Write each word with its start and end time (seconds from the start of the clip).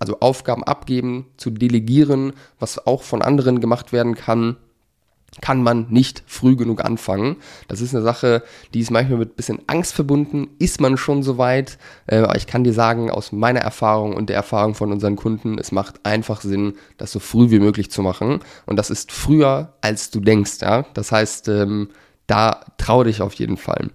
also 0.00 0.18
Aufgaben 0.20 0.64
abgeben, 0.64 1.26
zu 1.36 1.50
delegieren, 1.50 2.32
was 2.58 2.84
auch 2.86 3.02
von 3.02 3.22
anderen 3.22 3.60
gemacht 3.60 3.92
werden 3.92 4.16
kann, 4.16 4.56
kann 5.40 5.62
man 5.62 5.86
nicht 5.90 6.24
früh 6.26 6.56
genug 6.56 6.84
anfangen. 6.84 7.36
Das 7.68 7.80
ist 7.80 7.94
eine 7.94 8.02
Sache, 8.02 8.42
die 8.74 8.80
ist 8.80 8.90
manchmal 8.90 9.18
mit 9.18 9.32
ein 9.32 9.36
bisschen 9.36 9.60
Angst 9.68 9.94
verbunden. 9.94 10.48
Ist 10.58 10.80
man 10.80 10.96
schon 10.96 11.22
so 11.22 11.38
weit? 11.38 11.78
Äh, 12.06 12.18
aber 12.18 12.36
ich 12.36 12.48
kann 12.48 12.64
dir 12.64 12.72
sagen, 12.72 13.10
aus 13.10 13.30
meiner 13.30 13.60
Erfahrung 13.60 14.14
und 14.14 14.28
der 14.28 14.36
Erfahrung 14.36 14.74
von 14.74 14.90
unseren 14.90 15.14
Kunden, 15.14 15.58
es 15.58 15.70
macht 15.70 16.04
einfach 16.04 16.40
Sinn, 16.40 16.74
das 16.98 17.12
so 17.12 17.20
früh 17.20 17.50
wie 17.50 17.60
möglich 17.60 17.90
zu 17.92 18.02
machen. 18.02 18.40
Und 18.66 18.76
das 18.76 18.90
ist 18.90 19.12
früher, 19.12 19.74
als 19.80 20.10
du 20.10 20.20
denkst. 20.20 20.58
Ja? 20.62 20.84
Das 20.94 21.12
heißt, 21.12 21.46
ähm, 21.48 21.90
da 22.26 22.60
trau 22.76 23.04
dich 23.04 23.22
auf 23.22 23.34
jeden 23.34 23.56
Fall. 23.56 23.90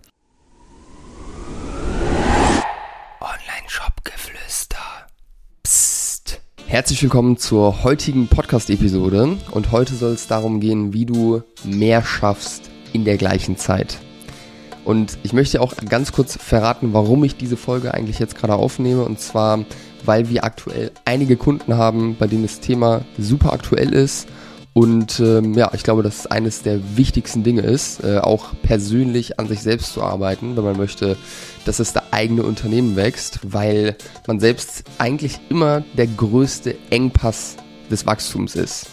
Herzlich 6.76 7.02
willkommen 7.02 7.38
zur 7.38 7.86
heutigen 7.86 8.28
Podcast-Episode. 8.28 9.38
Und 9.52 9.72
heute 9.72 9.96
soll 9.96 10.12
es 10.12 10.28
darum 10.28 10.60
gehen, 10.60 10.92
wie 10.92 11.06
du 11.06 11.42
mehr 11.64 12.04
schaffst 12.04 12.70
in 12.92 13.06
der 13.06 13.16
gleichen 13.16 13.56
Zeit. 13.56 13.98
Und 14.84 15.18
ich 15.24 15.32
möchte 15.32 15.62
auch 15.62 15.74
ganz 15.88 16.12
kurz 16.12 16.36
verraten, 16.36 16.92
warum 16.92 17.24
ich 17.24 17.38
diese 17.38 17.56
Folge 17.56 17.94
eigentlich 17.94 18.20
jetzt 18.20 18.36
gerade 18.36 18.56
aufnehme. 18.56 19.06
Und 19.06 19.22
zwar, 19.22 19.64
weil 20.04 20.28
wir 20.28 20.44
aktuell 20.44 20.92
einige 21.06 21.38
Kunden 21.38 21.78
haben, 21.78 22.18
bei 22.20 22.28
denen 22.28 22.44
das 22.44 22.60
Thema 22.60 23.06
super 23.18 23.54
aktuell 23.54 23.94
ist 23.94 24.28
und 24.78 25.22
ähm, 25.22 25.54
ja, 25.54 25.72
ich 25.74 25.84
glaube, 25.84 26.04
dass 26.04 26.20
es 26.20 26.28
eines 26.28 26.62
der 26.62 26.98
wichtigsten 26.98 27.44
Dinge 27.44 27.62
ist, 27.62 28.04
äh, 28.04 28.18
auch 28.18 28.48
persönlich 28.62 29.40
an 29.40 29.48
sich 29.48 29.62
selbst 29.62 29.94
zu 29.94 30.04
arbeiten, 30.04 30.58
wenn 30.58 30.66
man 30.66 30.76
möchte, 30.76 31.16
dass 31.64 31.78
der 31.94 32.04
eigene 32.12 32.44
Unternehmen 32.44 32.98
wächst, 32.98 33.40
weil 33.42 33.96
man 34.28 34.42
selbst 34.42 34.84
eigentlich 34.98 35.40
immer 35.48 35.86
der 35.96 36.08
größte 36.08 36.76
Engpass 36.90 37.56
des 37.90 38.06
Wachstums 38.06 38.56
ist. 38.56 38.88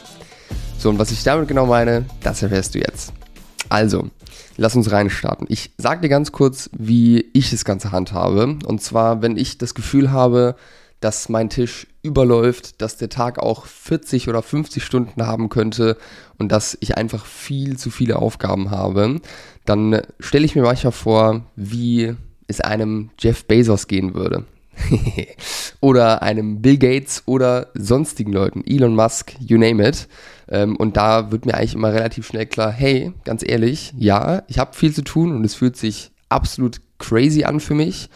So, 0.78 0.88
und 0.88 1.00
was 1.00 1.10
ich 1.10 1.24
damit 1.24 1.48
genau 1.48 1.66
meine, 1.66 2.04
das 2.22 2.44
erfährst 2.44 2.76
du 2.76 2.78
jetzt. 2.78 3.12
Also, 3.68 4.08
lass 4.56 4.76
uns 4.76 4.92
reinstarten. 4.92 5.48
Ich 5.50 5.72
sag 5.78 6.00
dir 6.00 6.08
ganz 6.08 6.30
kurz, 6.30 6.70
wie 6.78 7.24
ich 7.32 7.50
das 7.50 7.64
Ganze 7.64 7.90
handhabe. 7.90 8.56
Und 8.66 8.82
zwar, 8.82 9.20
wenn 9.20 9.36
ich 9.36 9.58
das 9.58 9.74
Gefühl 9.74 10.12
habe, 10.12 10.54
dass 11.00 11.28
mein 11.28 11.50
Tisch 11.50 11.88
überläuft, 12.02 12.82
dass 12.82 12.96
der 12.96 13.08
Tag 13.08 13.38
auch 13.38 13.66
40 13.66 14.28
oder 14.28 14.42
50 14.42 14.82
Stunden 14.82 15.26
haben 15.26 15.48
könnte 15.48 15.96
und 16.38 16.50
dass 16.50 16.76
ich 16.80 16.96
einfach 16.96 17.26
viel 17.26 17.78
zu 17.78 17.90
viele 17.90 18.16
Aufgaben 18.16 18.70
habe, 18.70 19.20
dann 19.64 20.02
stelle 20.18 20.44
ich 20.44 20.56
mir 20.56 20.62
manchmal 20.62 20.92
vor, 20.92 21.42
wie 21.54 22.14
es 22.48 22.60
einem 22.60 23.10
Jeff 23.18 23.44
Bezos 23.46 23.86
gehen 23.86 24.14
würde. 24.14 24.44
oder 25.80 26.22
einem 26.22 26.62
Bill 26.62 26.78
Gates 26.78 27.22
oder 27.26 27.68
sonstigen 27.74 28.32
Leuten, 28.32 28.64
Elon 28.66 28.94
Musk, 28.94 29.34
you 29.38 29.58
name 29.58 29.86
it. 29.86 30.08
Ähm, 30.48 30.76
und 30.76 30.96
da 30.96 31.30
wird 31.30 31.46
mir 31.46 31.54
eigentlich 31.54 31.74
immer 31.74 31.92
relativ 31.92 32.26
schnell 32.26 32.46
klar, 32.46 32.70
hey, 32.70 33.12
ganz 33.24 33.42
ehrlich, 33.46 33.92
ja, 33.98 34.42
ich 34.48 34.58
habe 34.58 34.74
viel 34.74 34.94
zu 34.94 35.02
tun 35.02 35.34
und 35.34 35.44
es 35.44 35.54
fühlt 35.54 35.76
sich 35.76 36.10
absolut 36.28 36.80
crazy 36.98 37.44
an 37.44 37.60
für 37.60 37.74
mich, 37.74 38.08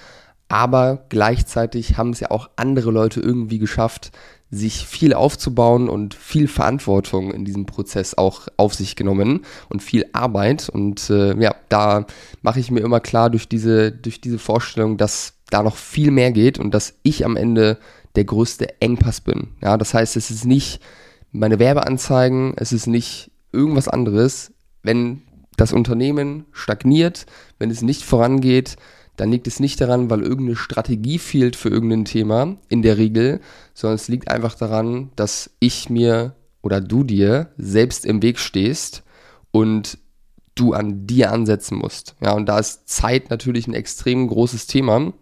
aber 0.49 1.05
gleichzeitig 1.09 1.97
haben 1.97 2.11
es 2.11 2.21
ja 2.21 2.31
auch 2.31 2.51
andere 2.57 2.91
Leute 2.91 3.21
irgendwie 3.21 3.59
geschafft, 3.59 4.13
sich 4.51 4.87
viel 4.87 5.13
aufzubauen 5.13 5.89
und 5.89 6.15
viel 6.15 6.47
Verantwortung 6.47 7.33
in 7.33 7.45
diesem 7.45 7.67
Prozess 7.67 8.17
auch 8.17 8.47
auf 8.57 8.75
sich 8.75 8.95
genommen 8.95 9.45
und 9.69 9.83
viel 9.83 10.07
Arbeit. 10.13 10.69
Und 10.69 11.11
äh, 11.11 11.37
ja, 11.41 11.55
da 11.69 12.07
mache 12.43 12.61
ich 12.61 12.71
mir 12.71 12.81
immer 12.81 13.01
klar 13.01 13.29
durch 13.29 13.49
diese, 13.49 13.91
durch 13.91 14.21
diese 14.21 14.39
Vorstellung, 14.39 14.99
dass 14.99 15.35
da 15.51 15.63
noch 15.63 15.77
viel 15.77 16.13
mehr 16.13 16.31
geht 16.31 16.59
und 16.59 16.73
dass 16.73 16.95
ich 17.03 17.25
am 17.25 17.37
Ende 17.37 17.79
der 18.15 18.25
größte 18.25 18.81
Engpass 18.81 19.21
bin. 19.21 19.49
Ja, 19.63 19.77
das 19.77 19.95
heißt, 19.95 20.17
es 20.17 20.31
ist 20.31 20.45
nicht 20.45 20.81
meine 21.33 21.59
Werbeanzeigen, 21.59 22.55
es 22.57 22.73
ist 22.73 22.87
nicht 22.87 23.31
irgendwas 23.53 23.89
anderes. 23.89 24.53
Wenn 24.83 25.23
das 25.57 25.73
Unternehmen 25.73 26.47
stagniert, 26.53 27.27
wenn 27.59 27.71
es 27.71 27.83
nicht 27.83 28.05
vorangeht, 28.05 28.77
dann 29.17 29.31
liegt 29.31 29.47
es 29.47 29.61
nicht 29.61 29.81
daran, 29.81 30.11
weil 30.11 30.23
irgendeine 30.23 30.57
Strategie 30.57 31.19
fehlt 31.19 31.57
für 31.57 31.69
irgendein 31.69 32.05
Thema, 32.05 32.57
in 32.69 32.83
der 32.83 32.99
Regel, 32.99 33.41
sondern 33.75 33.97
es 33.97 34.09
liegt 34.09 34.31
einfach 34.31 34.55
daran, 34.55 35.11
dass 35.17 35.51
ich 35.59 35.91
mir 35.91 36.35
oder 36.63 36.81
du 36.81 37.05
dir 37.05 37.51
selbst 37.57 38.05
im 38.05 38.23
Weg 38.23 38.39
stehst 38.39 39.03
und 39.51 39.99
du 40.55 40.73
an 40.73 41.07
dir 41.07 41.33
ansetzen 41.33 41.79
musst. 41.79 42.17
Ja, 42.21 42.33
und 42.33 42.47
da 42.47 42.59
ist 42.59 42.89
Zeit 42.89 43.31
natürlich 43.31 43.67
ein 43.69 43.75
extrem 43.75 44.27
großes 44.27 44.67
Thema, 44.67 45.13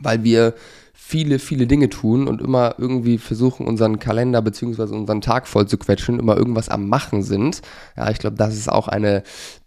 weil 0.00 0.24
wir 0.24 0.54
viele, 0.92 1.38
viele 1.38 1.66
Dinge 1.66 1.90
tun 1.90 2.26
und 2.26 2.40
immer 2.40 2.76
irgendwie 2.78 3.18
versuchen, 3.18 3.66
unseren 3.66 3.98
Kalender 3.98 4.40
bzw. 4.40 4.94
unseren 4.94 5.20
Tag 5.20 5.46
voll 5.46 5.68
zu 5.68 5.76
quetschen, 5.76 6.18
immer 6.18 6.36
irgendwas 6.36 6.68
am 6.68 6.88
Machen 6.88 7.22
sind. 7.22 7.60
Ja, 7.96 8.10
ich 8.10 8.18
glaube, 8.18 8.36
das 8.36 8.56
ist 8.56 8.70
auch 8.70 8.88
eine 8.88 9.22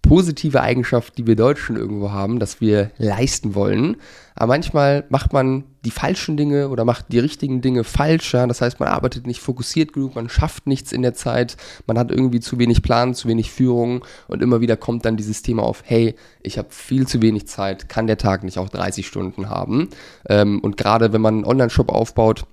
positive 0.07 0.61
Eigenschaft, 0.61 1.17
die 1.17 1.27
wir 1.27 1.35
Deutschen 1.35 1.75
irgendwo 1.75 2.11
haben, 2.11 2.39
dass 2.39 2.61
wir 2.61 2.91
leisten 2.97 3.55
wollen. 3.55 3.97
Aber 4.35 4.53
manchmal 4.53 5.05
macht 5.09 5.33
man 5.33 5.63
die 5.85 5.91
falschen 5.91 6.35
Dinge 6.35 6.69
oder 6.69 6.83
macht 6.83 7.05
die 7.11 7.19
richtigen 7.19 7.61
Dinge 7.61 7.83
falsch. 7.83 8.33
Ja? 8.33 8.45
Das 8.47 8.61
heißt, 8.61 8.79
man 8.79 8.89
arbeitet 8.89 9.27
nicht 9.27 9.39
fokussiert 9.39 9.93
genug, 9.93 10.15
man 10.15 10.29
schafft 10.29 10.67
nichts 10.67 10.91
in 10.91 11.01
der 11.01 11.13
Zeit, 11.13 11.55
man 11.87 11.97
hat 11.97 12.11
irgendwie 12.11 12.41
zu 12.41 12.59
wenig 12.59 12.81
Plan, 12.81 13.13
zu 13.13 13.27
wenig 13.27 13.51
Führung 13.51 14.03
und 14.27 14.41
immer 14.41 14.61
wieder 14.61 14.77
kommt 14.77 15.05
dann 15.05 15.17
dieses 15.17 15.41
Thema 15.41 15.63
auf, 15.63 15.83
hey, 15.85 16.15
ich 16.41 16.57
habe 16.57 16.67
viel 16.71 17.07
zu 17.07 17.21
wenig 17.21 17.47
Zeit, 17.47 17.87
kann 17.87 18.07
der 18.07 18.17
Tag 18.17 18.43
nicht 18.43 18.57
auch 18.57 18.69
30 18.69 19.07
Stunden 19.07 19.49
haben. 19.49 19.89
Ähm, 20.27 20.59
und 20.59 20.75
gerade 20.77 21.13
wenn 21.13 21.21
man 21.21 21.35
einen 21.35 21.45
Online-Shop 21.45 21.89
aufbaut, 21.89 22.45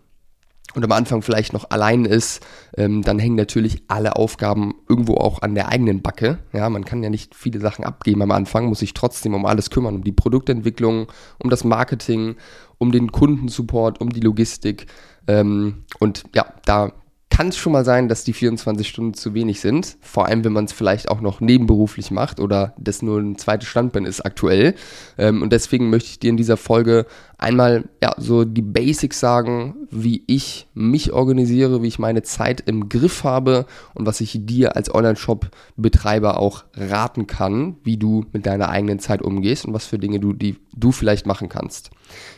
und 0.75 0.85
am 0.85 0.93
Anfang 0.93 1.21
vielleicht 1.21 1.53
noch 1.53 1.71
allein 1.71 2.05
ist, 2.07 2.45
ähm, 2.77 3.03
dann 3.03 3.19
hängen 3.19 3.37
natürlich 3.37 3.83
alle 3.89 4.17
Aufgaben 4.17 4.75
irgendwo 4.89 5.15
auch 5.15 5.43
an 5.43 5.55
der 5.55 5.69
eigenen 5.69 6.01
Backe. 6.01 6.39
Ja, 6.53 6.71
man 6.71 6.85
kann 6.85 7.03
ja 7.03 7.11
nicht 7.11 7.35
viele 7.35 7.61
Sachen 7.61 7.85
abgeben 7.85 8.23
am 8.23 8.31
Anfang, 8.31 8.67
muss 8.67 8.79
sich 8.79 8.95
trotzdem 8.95 9.35
um 9.35 9.45
alles 9.45 9.69
kümmern, 9.69 9.97
um 9.97 10.05
die 10.05 10.13
Produktentwicklung, 10.13 11.09
um 11.39 11.51
das 11.51 11.65
Marketing, 11.65 12.37
um 12.79 12.91
den 12.91 13.13
Kundensupport, 13.13 14.01
um 14.01 14.11
die 14.11 14.21
Logistik. 14.21 14.87
Ähm, 15.27 15.85
und 15.99 16.25
ja, 16.35 16.47
da 16.65 16.93
kann 17.33 17.49
es 17.49 17.57
schon 17.57 17.73
mal 17.73 17.85
sein, 17.85 18.11
dass 18.11 18.25
die 18.25 18.35
24 18.35 18.87
Stunden 18.87 19.15
zu 19.15 19.33
wenig 19.33 19.61
sind. 19.61 19.97
Vor 20.03 20.27
allem, 20.27 20.45
wenn 20.45 20.53
man 20.53 20.67
es 20.67 20.73
vielleicht 20.73 21.09
auch 21.09 21.23
noch 21.23 21.41
nebenberuflich 21.41 22.11
macht 22.11 22.41
oder 22.41 22.75
das 22.77 23.01
nur 23.01 23.19
ein 23.19 23.39
zweites 23.39 23.71
Standbein 23.71 24.05
ist 24.05 24.21
aktuell. 24.21 24.75
Ähm, 25.17 25.41
und 25.41 25.51
deswegen 25.51 25.89
möchte 25.89 26.11
ich 26.11 26.19
dir 26.19 26.29
in 26.29 26.37
dieser 26.37 26.59
Folge 26.59 27.07
einmal 27.39 27.85
ja, 28.03 28.15
so 28.19 28.45
die 28.45 28.61
Basics 28.61 29.19
sagen, 29.19 29.89
wie 29.91 30.23
ich 30.27 30.67
mich 30.75 31.15
organisiere, 31.15 31.83
wie 31.83 31.89
ich 31.89 31.99
meine 31.99 32.23
Zeit 32.23 32.65
im 32.67 32.91
Griff 32.91 33.25
habe 33.25 33.65
und 33.95 34.05
was 34.05 34.21
ich 34.21 34.39
dir 34.45 34.77
als 34.77 34.95
Online-Shop-Betreiber 34.95 36.39
auch 36.39 36.65
raten 36.75 37.27
kann, 37.27 37.77
wie 37.83 37.97
du 37.97 38.27
mit 38.35 38.45
deiner 38.45 38.69
eigenen 38.69 38.99
Zeit 38.99 39.23
umgehst 39.23 39.65
und 39.65 39.73
was 39.73 39.87
für 39.87 39.99
Dinge 39.99 40.21
du, 40.21 40.35
die 40.35 40.59
du 40.77 40.93
vielleicht 40.93 41.27
machen 41.27 41.49
kannst. 41.49 41.93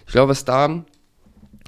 Ich 0.07 0.13
glaube, 0.13 0.31
was 0.31 0.45
da 0.45 0.85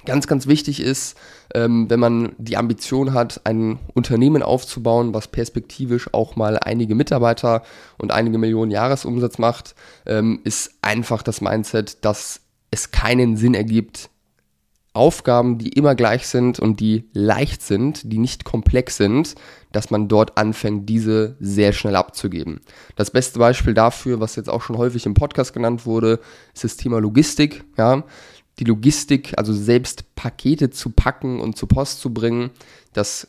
ganz, 0.07 0.25
ganz 0.25 0.47
wichtig 0.47 0.79
ist, 0.79 1.15
ähm, 1.53 1.89
wenn 1.89 1.99
man 1.99 2.31
die 2.37 2.57
Ambition 2.57 3.13
hat, 3.13 3.41
ein 3.43 3.77
Unternehmen 3.93 4.41
aufzubauen, 4.41 5.13
was 5.13 5.27
perspektivisch 5.27 6.13
auch 6.13 6.35
mal 6.35 6.57
einige 6.57 6.95
Mitarbeiter 6.95 7.61
und 7.97 8.11
einige 8.11 8.37
Millionen 8.39 8.71
Jahresumsatz 8.71 9.37
macht, 9.37 9.75
ähm, 10.05 10.39
ist 10.43 10.71
einfach 10.81 11.21
das 11.21 11.41
Mindset, 11.41 12.03
dass 12.03 12.41
es 12.71 12.91
keinen 12.91 13.37
Sinn 13.37 13.53
ergibt, 13.53 14.09
Aufgaben, 14.93 15.59
die 15.59 15.69
immer 15.69 15.93
gleich 15.93 16.27
sind 16.27 16.59
und 16.59 16.79
die 16.79 17.07
leicht 17.13 17.61
sind, 17.61 18.11
die 18.11 18.17
nicht 18.17 18.45
komplex 18.45 18.97
sind, 18.97 19.35
dass 19.71 19.91
man 19.91 20.07
dort 20.07 20.37
anfängt, 20.37 20.89
diese 20.89 21.35
sehr 21.39 21.71
schnell 21.71 21.95
abzugeben. 21.95 22.61
Das 22.95 23.11
beste 23.11 23.37
Beispiel 23.37 23.75
dafür, 23.75 24.19
was 24.19 24.35
jetzt 24.35 24.49
auch 24.49 24.63
schon 24.63 24.77
häufig 24.77 25.05
im 25.05 25.13
Podcast 25.13 25.53
genannt 25.53 25.85
wurde, 25.85 26.19
ist 26.55 26.63
das 26.63 26.77
Thema 26.77 26.99
Logistik. 26.99 27.63
Ja, 27.77 28.03
die 28.59 28.63
Logistik, 28.63 29.33
also 29.37 29.53
selbst 29.53 30.15
Pakete 30.15 30.69
zu 30.69 30.89
packen 30.89 31.39
und 31.39 31.57
zur 31.57 31.67
Post 31.67 31.99
zu 32.01 32.13
bringen, 32.13 32.51
das 32.93 33.27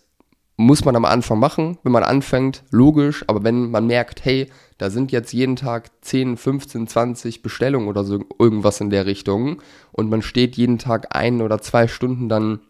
muss 0.57 0.85
man 0.85 0.97
am 0.97 1.05
Anfang 1.05 1.39
machen, 1.39 1.79
wenn 1.85 1.93
man 1.93 2.03
anfängt, 2.03 2.65
logisch, 2.71 3.25
aber 3.29 3.45
wenn 3.45 3.71
man 3.71 3.87
merkt, 3.87 4.25
hey, 4.25 4.51
da 4.77 4.91
sind 4.91 5.13
jetzt 5.13 5.33
jeden 5.33 5.55
Tag 5.55 5.91
10, 6.01 6.37
15, 6.37 6.89
20 6.89 7.43
Bestellungen 7.43 7.89
oder 7.89 8.03
so 8.05 8.25
irgendwas 8.41 8.81
in 8.81 8.91
der 8.91 9.07
Richtung 9.07 9.63
und 9.93 10.11
man 10.11 10.21
steht 10.21 10.57
jeden 10.57 10.79
Tag 10.79 11.15
ein 11.15 11.43
oder 11.43 11.61
zwei 11.61 11.87
Stunden 11.87 12.29
dann 12.29 12.61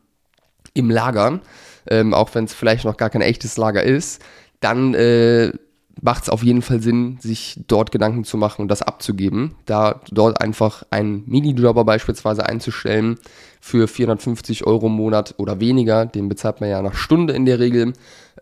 im 0.75 0.90
Lager, 0.90 1.40
ähm, 1.88 2.12
auch 2.12 2.34
wenn 2.34 2.44
es 2.44 2.52
vielleicht 2.52 2.84
noch 2.84 2.99
gar 2.99 3.08
kein 3.08 3.22
echtes 3.22 3.56
Lager 3.56 3.82
ist, 3.82 4.22
dann 4.61 4.93
äh, 4.93 5.52
macht 6.00 6.24
es 6.24 6.28
auf 6.28 6.42
jeden 6.42 6.62
Fall 6.62 6.80
Sinn, 6.80 7.18
sich 7.20 7.60
dort 7.66 7.90
Gedanken 7.90 8.24
zu 8.24 8.36
machen 8.36 8.62
und 8.62 8.68
das 8.68 8.82
abzugeben. 8.82 9.54
Da 9.66 10.00
dort 10.10 10.40
einfach 10.40 10.84
einen 10.90 11.24
Minijobber 11.26 11.84
beispielsweise 11.84 12.46
einzustellen 12.46 13.18
für 13.60 13.88
450 13.88 14.66
Euro 14.66 14.86
im 14.86 14.92
Monat 14.92 15.34
oder 15.38 15.60
weniger, 15.60 16.06
den 16.06 16.28
bezahlt 16.28 16.60
man 16.60 16.70
ja 16.70 16.80
nach 16.82 16.94
Stunde 16.94 17.32
in 17.32 17.44
der 17.44 17.58
Regel, 17.58 17.92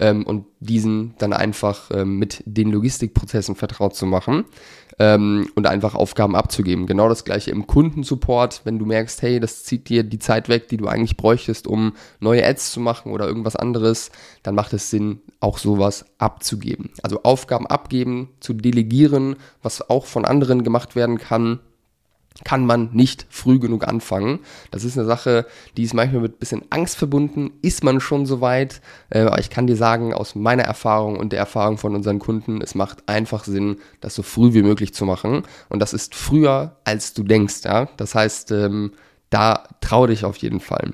ähm, 0.01 0.25
und 0.25 0.47
diesen 0.61 1.15
dann 1.19 1.33
einfach 1.33 1.91
ähm, 1.93 2.19
mit 2.19 2.43
den 2.47 2.71
Logistikprozessen 2.71 3.55
vertraut 3.55 3.95
zu 3.95 4.07
machen 4.07 4.45
ähm, 4.99 5.49
und 5.55 5.67
einfach 5.67 5.95
Aufgaben 5.95 6.35
abzugeben. 6.35 6.87
Genau 6.87 7.09
das 7.09 7.25
gleiche 7.25 7.51
im 7.51 7.67
Kundensupport, 7.67 8.63
wenn 8.65 8.79
du 8.79 8.87
merkst, 8.87 9.23
hey, 9.23 9.41
das 9.41 9.65
zieht 9.65 9.89
dir 9.89 10.03
die 10.03 10.19
Zeit 10.19 10.49
weg, 10.49 10.69
die 10.69 10.77
du 10.77 10.87
eigentlich 10.87 11.17
bräuchtest, 11.17 11.67
um 11.67 11.93
neue 12.21 12.47
Ads 12.47 12.73
zu 12.73 12.81
machen 12.81 13.13
oder 13.13 13.27
irgendwas 13.27 13.57
anderes, 13.57 14.11
dann 14.43 14.55
macht 14.55 14.73
es 14.73 14.91
Sinn, 14.91 15.21
auch 15.41 15.59
sowas 15.59 16.07
abzugeben. 16.19 16.91
Also 17.03 17.23
Aufgaben 17.23 17.67
abgeben, 17.67 18.31
zu 18.41 18.55
delegieren, 18.55 19.37
was 19.63 19.89
auch 19.91 20.07
von 20.07 20.25
anderen 20.25 20.65
gemacht 20.65 20.97
werden 20.97 21.19
kann 21.19 21.61
kann 22.45 22.67
man 22.67 22.91
nicht 22.93 23.27
früh 23.31 23.59
genug 23.59 23.87
anfangen. 23.87 24.41
Das 24.71 24.85
ist 24.85 24.99
eine 24.99 25.07
Sache, 25.07 25.47
die 25.77 25.85
ist 25.85 25.95
manchmal 25.95 26.23
mit 26.23 26.35
ein 26.35 26.39
bisschen 26.39 26.65
Angst 26.71 26.97
verbunden. 26.97 27.53
Ist 27.63 27.83
man 27.85 28.01
schon 28.01 28.27
so 28.27 28.41
weit? 28.41 28.81
Äh, 29.11 29.21
aber 29.21 29.39
ich 29.39 29.51
kann 29.51 29.67
dir 29.67 29.77
sagen, 29.77 30.13
aus 30.13 30.35
meiner 30.35 30.65
Erfahrung 30.65 31.19
und 31.19 31.33
der 31.33 31.39
Erfahrung 31.39 31.79
von 31.79 31.95
unseren 31.95 32.19
Kunden, 32.19 32.61
es 32.61 32.75
macht 32.75 33.09
einfach 33.09 33.45
Sinn, 33.45 33.79
das 34.01 34.15
so 34.15 34.23
früh 34.23 34.53
wie 34.55 34.63
möglich 34.63 34.95
zu 34.95 35.05
machen. 35.05 35.43
Und 35.69 35.81
das 35.81 35.93
ist 35.93 36.15
früher, 36.15 36.77
als 36.85 37.15
du 37.15 37.23
denkst. 37.23 37.65
Ja? 37.65 37.89
Das 37.97 38.15
heißt, 38.15 38.53
ähm, 38.53 38.93
da 39.31 39.65
trau 39.81 40.07
dich 40.07 40.25
auf 40.25 40.37
jeden 40.37 40.61
Fall. 40.61 40.93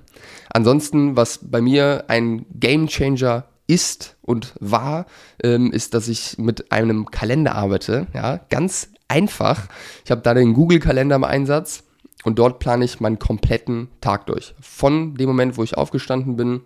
Ansonsten, 0.52 1.16
was 1.16 1.40
bei 1.42 1.60
mir 1.60 2.04
ein 2.08 2.46
Game 2.54 2.86
Changer 2.86 3.44
ist 3.66 4.16
und 4.22 4.54
war, 4.60 5.06
ähm, 5.42 5.72
ist, 5.72 5.94
dass 5.94 6.08
ich 6.08 6.38
mit 6.38 6.72
einem 6.72 7.10
Kalender 7.10 7.54
arbeite. 7.54 8.06
Ja, 8.14 8.40
ganz 8.48 8.88
einfach. 9.12 9.68
Ich 10.04 10.10
habe 10.10 10.22
da 10.22 10.34
den 10.34 10.54
Google-Kalender 10.54 11.16
im 11.16 11.24
Einsatz 11.24 11.84
und 12.24 12.38
dort 12.38 12.58
plane 12.58 12.84
ich 12.84 13.00
meinen 13.00 13.18
kompletten 13.18 13.88
Tag 14.00 14.26
durch. 14.26 14.54
Von 14.60 15.14
dem 15.14 15.28
Moment, 15.28 15.56
wo 15.56 15.62
ich 15.62 15.76
aufgestanden 15.76 16.36
bin, 16.36 16.60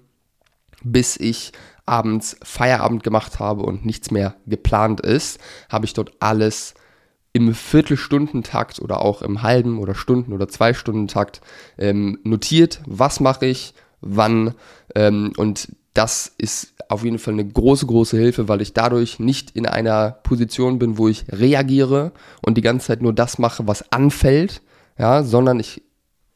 bis 0.83 1.17
ich 1.17 1.53
abends 1.87 2.37
Feierabend 2.43 3.03
gemacht 3.03 3.39
habe 3.39 3.63
und 3.63 3.85
nichts 3.85 4.11
mehr 4.11 4.37
geplant 4.47 5.01
ist, 5.01 5.41
habe 5.69 5.87
ich 5.87 5.95
dort 5.95 6.13
alles 6.21 6.75
im 7.33 7.55
Viertelstundentakt 7.55 8.81
oder 8.81 9.03
auch 9.03 9.23
im 9.23 9.43
halben 9.43 9.79
oder 9.79 9.95
Stunden- 9.95 10.33
oder 10.33 10.49
Zwei-Stunden-Takt 10.49 11.41
ähm, 11.79 12.19
notiert, 12.25 12.81
was 12.87 13.21
mache 13.21 13.47
ich, 13.47 13.75
wann 14.01 14.55
ähm, 14.95 15.33
und 15.37 15.69
das 15.97 16.33
ist 16.37 16.75
auf 16.89 17.05
jeden 17.05 17.19
Fall 17.19 17.35
eine 17.35 17.47
große, 17.47 17.87
große 17.87 18.17
Hilfe, 18.17 18.49
weil 18.49 18.61
ich 18.61 18.75
dadurch 18.75 19.19
nicht 19.19 19.57
in 19.57 19.67
einer 19.67 20.11
Position 20.23 20.79
bin, 20.79 20.99
wo 20.99 21.09
ich 21.09 21.25
reagiere 21.31 22.13
und 22.45 22.57
die 22.57 22.63
ganze 22.63 22.89
Zeit 22.89 23.03
nur 23.03 23.13
das 23.13 23.39
mache, 23.39 23.67
was 23.67 23.91
anfällt, 23.93 24.63
ja, 24.99 25.23
sondern 25.23 25.59
ich 25.59 25.83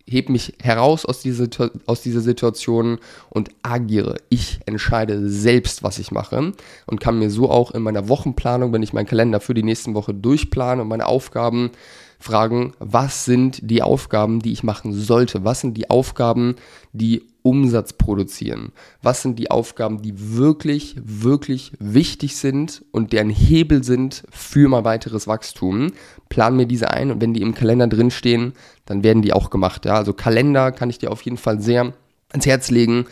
hebe 0.06 0.32
mich 0.32 0.54
heraus 0.60 1.04
aus 1.04 1.20
dieser, 1.20 1.46
aus 1.86 2.02
dieser 2.02 2.20
Situation 2.20 2.98
und 3.28 3.50
agiere. 3.62 4.16
Ich 4.28 4.60
entscheide 4.66 5.28
selbst, 5.28 5.82
was 5.82 5.98
ich 5.98 6.10
mache 6.10 6.52
und 6.86 7.00
kann 7.00 7.18
mir 7.18 7.30
so 7.30 7.48
auch 7.48 7.70
in 7.70 7.82
meiner 7.82 8.08
Wochenplanung, 8.08 8.72
wenn 8.72 8.82
ich 8.82 8.92
meinen 8.92 9.06
Kalender 9.06 9.40
für 9.40 9.54
die 9.54 9.62
nächsten 9.62 9.94
Woche 9.94 10.14
durchplane 10.14 10.82
und 10.82 10.88
meine 10.88 11.06
Aufgaben 11.06 11.70
fragen, 12.20 12.74
was 12.78 13.24
sind 13.24 13.58
die 13.62 13.82
Aufgaben, 13.82 14.40
die 14.40 14.52
ich 14.52 14.62
machen 14.62 14.92
sollte? 14.92 15.42
Was 15.44 15.60
sind 15.60 15.76
die 15.76 15.90
Aufgaben, 15.90 16.54
die 16.92 17.24
Umsatz 17.42 17.94
produzieren? 17.94 18.72
Was 19.02 19.22
sind 19.22 19.38
die 19.38 19.50
Aufgaben, 19.50 20.02
die 20.02 20.36
wirklich, 20.36 20.96
wirklich 21.02 21.72
wichtig 21.78 22.36
sind 22.36 22.84
und 22.92 23.12
deren 23.12 23.30
Hebel 23.30 23.82
sind 23.82 24.24
für 24.30 24.68
mein 24.68 24.84
weiteres 24.84 25.26
Wachstum? 25.26 25.92
Plan 26.28 26.56
mir 26.56 26.66
diese 26.66 26.90
ein 26.90 27.10
und 27.10 27.20
wenn 27.22 27.34
die 27.34 27.42
im 27.42 27.54
Kalender 27.54 27.86
drinstehen, 27.86 28.52
dann 28.84 29.02
werden 29.02 29.22
die 29.22 29.32
auch 29.32 29.48
gemacht. 29.48 29.86
Ja? 29.86 29.94
Also 29.94 30.12
Kalender 30.12 30.72
kann 30.72 30.90
ich 30.90 30.98
dir 30.98 31.10
auf 31.10 31.22
jeden 31.22 31.38
Fall 31.38 31.60
sehr 31.60 31.94
ans 32.32 32.46
Herz 32.46 32.70
legen 32.70 33.06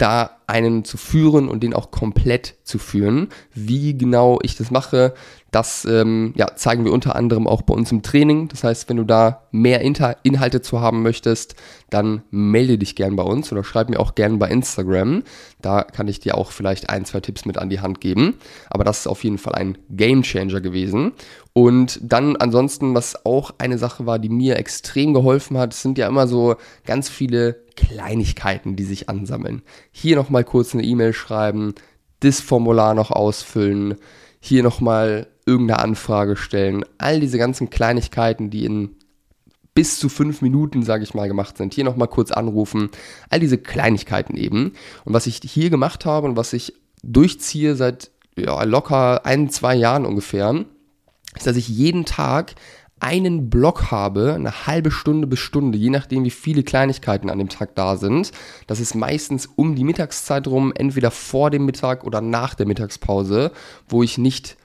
da 0.00 0.38
einen 0.46 0.84
zu 0.84 0.96
führen 0.96 1.48
und 1.48 1.62
den 1.62 1.74
auch 1.74 1.90
komplett 1.90 2.56
zu 2.64 2.78
führen. 2.78 3.28
Wie 3.54 3.96
genau 3.96 4.38
ich 4.42 4.56
das 4.56 4.70
mache, 4.70 5.14
das 5.50 5.84
ähm, 5.84 6.32
ja, 6.36 6.54
zeigen 6.56 6.84
wir 6.84 6.92
unter 6.92 7.16
anderem 7.16 7.46
auch 7.46 7.62
bei 7.62 7.74
uns 7.74 7.92
im 7.92 8.02
Training. 8.02 8.48
Das 8.48 8.64
heißt, 8.64 8.88
wenn 8.88 8.96
du 8.96 9.04
da 9.04 9.42
mehr 9.50 9.80
Inter 9.80 10.16
Inhalte 10.22 10.62
zu 10.62 10.80
haben 10.80 11.02
möchtest, 11.02 11.54
dann 11.90 12.22
melde 12.30 12.78
dich 12.78 12.96
gern 12.96 13.16
bei 13.16 13.22
uns 13.22 13.52
oder 13.52 13.62
schreib 13.62 13.90
mir 13.90 14.00
auch 14.00 14.14
gern 14.14 14.38
bei 14.38 14.48
Instagram. 14.48 15.22
Da 15.60 15.82
kann 15.82 16.08
ich 16.08 16.20
dir 16.20 16.36
auch 16.36 16.50
vielleicht 16.50 16.88
ein, 16.88 17.04
zwei 17.04 17.20
Tipps 17.20 17.44
mit 17.44 17.58
an 17.58 17.68
die 17.68 17.80
Hand 17.80 18.00
geben. 18.00 18.38
Aber 18.70 18.84
das 18.84 19.00
ist 19.00 19.06
auf 19.06 19.22
jeden 19.22 19.38
Fall 19.38 19.54
ein 19.54 19.76
Game 19.90 20.22
Changer 20.22 20.60
gewesen. 20.60 21.12
Und 21.52 21.98
dann 22.02 22.36
ansonsten, 22.36 22.94
was 22.94 23.26
auch 23.26 23.52
eine 23.58 23.76
Sache 23.76 24.06
war, 24.06 24.18
die 24.18 24.28
mir 24.28 24.56
extrem 24.56 25.14
geholfen 25.14 25.58
hat, 25.58 25.74
sind 25.74 25.98
ja 25.98 26.06
immer 26.06 26.28
so 26.28 26.56
ganz 26.86 27.08
viele 27.08 27.64
Kleinigkeiten, 27.80 28.76
die 28.76 28.84
sich 28.84 29.08
ansammeln. 29.08 29.62
Hier 29.90 30.16
nochmal 30.16 30.44
kurz 30.44 30.74
eine 30.74 30.84
E-Mail 30.84 31.12
schreiben, 31.12 31.74
das 32.20 32.40
Formular 32.40 32.94
noch 32.94 33.10
ausfüllen, 33.10 33.96
hier 34.40 34.62
nochmal 34.62 35.26
irgendeine 35.46 35.80
Anfrage 35.80 36.36
stellen. 36.36 36.84
All 36.98 37.20
diese 37.20 37.38
ganzen 37.38 37.70
Kleinigkeiten, 37.70 38.50
die 38.50 38.64
in 38.64 38.96
bis 39.74 39.98
zu 39.98 40.08
fünf 40.08 40.42
Minuten, 40.42 40.82
sage 40.82 41.04
ich 41.04 41.14
mal, 41.14 41.28
gemacht 41.28 41.56
sind. 41.56 41.74
Hier 41.74 41.84
nochmal 41.84 42.08
kurz 42.08 42.32
anrufen. 42.32 42.90
All 43.30 43.40
diese 43.40 43.58
Kleinigkeiten 43.58 44.36
eben. 44.36 44.72
Und 45.04 45.14
was 45.14 45.26
ich 45.26 45.40
hier 45.44 45.70
gemacht 45.70 46.04
habe 46.04 46.26
und 46.26 46.36
was 46.36 46.52
ich 46.52 46.74
durchziehe 47.02 47.76
seit 47.76 48.10
ja, 48.36 48.62
locker 48.64 49.24
ein, 49.24 49.48
zwei 49.48 49.74
Jahren 49.74 50.06
ungefähr, 50.06 50.64
ist, 51.36 51.46
dass 51.46 51.56
ich 51.56 51.68
jeden 51.68 52.04
Tag 52.04 52.54
einen 53.00 53.50
Block 53.50 53.90
habe, 53.90 54.34
eine 54.34 54.66
halbe 54.66 54.90
Stunde 54.90 55.26
bis 55.26 55.38
Stunde, 55.38 55.78
je 55.78 55.90
nachdem, 55.90 56.24
wie 56.24 56.30
viele 56.30 56.62
Kleinigkeiten 56.62 57.30
an 57.30 57.38
dem 57.38 57.48
Tag 57.48 57.74
da 57.74 57.96
sind. 57.96 58.30
Das 58.66 58.78
ist 58.78 58.94
meistens 58.94 59.46
um 59.46 59.74
die 59.74 59.84
Mittagszeit 59.84 60.46
rum, 60.46 60.72
entweder 60.74 61.10
vor 61.10 61.50
dem 61.50 61.64
Mittag 61.64 62.04
oder 62.04 62.20
nach 62.20 62.54
der 62.54 62.66
Mittagspause, 62.66 63.52
wo 63.88 64.02
ich 64.02 64.18
nicht 64.18 64.56